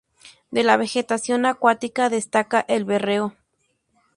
De 0.49 0.63
la 0.63 0.77
vegetación 0.77 1.45
acuática 1.45 2.09
destaca 2.09 2.65
el 2.67 2.85
berro. 2.85 3.35